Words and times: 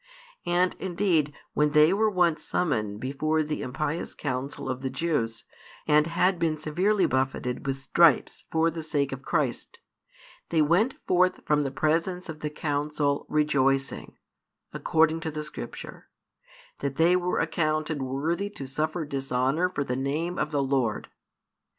And 0.47 0.73
indeed 0.79 1.31
when 1.53 1.73
they 1.73 1.93
were 1.93 2.09
once 2.09 2.41
summoned 2.41 2.99
before 2.99 3.43
the 3.43 3.61
impious 3.61 4.15
Council 4.15 4.67
of 4.67 4.81
the 4.81 4.89
Jews, 4.89 5.43
and 5.85 6.07
had 6.07 6.39
been 6.39 6.57
severely 6.57 7.05
buffeted 7.05 7.67
with 7.67 7.75
stripes 7.77 8.45
for 8.51 8.71
the 8.71 8.81
sake 8.81 9.11
of 9.11 9.21
Christ, 9.21 9.77
they 10.49 10.59
went 10.59 10.95
forth 11.05 11.45
from 11.45 11.61
the 11.61 11.69
presence 11.69 12.29
of 12.29 12.39
the 12.39 12.49
council, 12.49 13.27
rejoicing, 13.29 14.17
according 14.73 15.19
to 15.19 15.29
the 15.29 15.43
Scripture, 15.43 16.09
that 16.79 16.95
they 16.95 17.15
were 17.15 17.45
counted 17.45 18.01
worthy 18.01 18.49
to 18.49 18.65
suffer 18.65 19.05
dishonour 19.05 19.69
for 19.69 19.83
the 19.83 19.95
Name 19.95 20.39
of 20.39 20.49
the 20.49 20.63
Lord. 20.63 21.09